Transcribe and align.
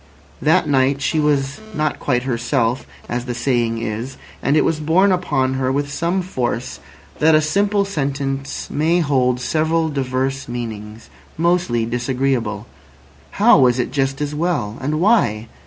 That 0.41 0.67
night 0.67 0.99
she 0.99 1.19
was 1.19 1.59
"not 1.75 1.99
quite 1.99 2.23
herself," 2.23 2.87
as 3.07 3.25
the 3.25 3.35
saying 3.35 3.83
is, 3.83 4.17
and 4.41 4.57
it 4.57 4.65
was 4.65 4.79
borne 4.79 5.11
upon 5.11 5.53
her 5.53 5.71
with 5.71 5.91
some 5.93 6.23
force 6.23 6.79
that 7.19 7.35
a 7.35 7.39
simple 7.39 7.85
sentence 7.85 8.67
may 8.71 9.01
hold 9.01 9.39
several 9.39 9.89
diverse 9.89 10.47
meanings—mostly 10.47 11.85
disagreeable. 11.85 12.65
How 13.33 13.59
was 13.59 13.77
it 13.77 13.91
just 13.91 14.21
as 14.21 14.33
well? 14.33 14.75
And 14.81 14.99
why? 14.99 15.49